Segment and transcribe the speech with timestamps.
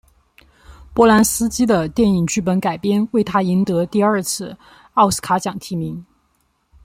[0.95, 4.57] 波兰斯基的电影剧本改编为他赢得第二次
[4.95, 6.03] 奥斯卡奖提名。